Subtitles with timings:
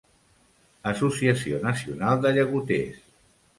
[0.91, 3.01] Associació nacional de llagoters.